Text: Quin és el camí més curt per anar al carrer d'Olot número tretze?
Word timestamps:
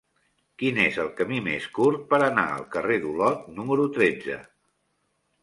Quin 0.61 0.77
és 0.85 0.95
el 1.03 1.11
camí 1.19 1.37
més 1.47 1.67
curt 1.75 2.07
per 2.13 2.21
anar 2.29 2.47
al 2.55 2.65
carrer 2.77 2.99
d'Olot 3.05 3.45
número 3.61 3.87
tretze? 4.01 4.41